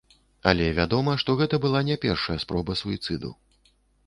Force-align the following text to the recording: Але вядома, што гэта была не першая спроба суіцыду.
Але 0.51 0.69
вядома, 0.77 1.13
што 1.23 1.35
гэта 1.41 1.59
была 1.67 1.83
не 1.91 1.99
першая 2.07 2.39
спроба 2.47 2.79
суіцыду. 2.81 3.33